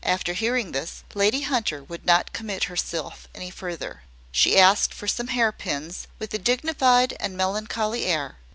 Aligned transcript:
After 0.03 0.33
hearing 0.33 0.71
this, 0.71 1.03
Lady 1.13 1.41
Hunter 1.41 1.83
would 1.83 2.07
not 2.07 2.33
commit 2.33 2.63
herself 2.63 3.27
any 3.35 3.51
further. 3.51 4.01
She 4.31 4.57
asked 4.57 4.95
for 4.95 5.07
some 5.07 5.27
hair 5.27 5.51
pins, 5.51 6.07
with 6.17 6.33
a 6.33 6.39
dignified 6.39 7.15
and 7.19 7.37
melancholy 7.37 8.05
air. 8.05 8.37